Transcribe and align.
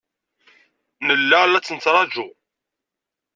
Nella 1.07 1.39
la 1.45 1.59
tent-nettṛaǧu. 1.61 2.27